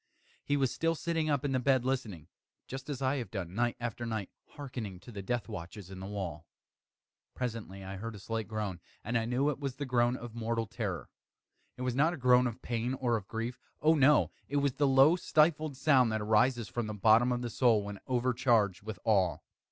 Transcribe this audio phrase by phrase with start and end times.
[0.43, 2.27] He was still sitting up in the bed listening;
[2.65, 6.07] just as I have done, night after night, hearkening to the death watches in the
[6.07, 6.47] wall.
[7.35, 10.65] Presently I heard a slight groan, and I knew it was the groan of mortal
[10.65, 11.09] terror.
[11.77, 14.31] It was not a groan of pain or of grief oh, no!
[14.49, 17.99] it was the low stifled sound that arises from the bottom of the soul when
[18.07, 19.37] overcharged with awe.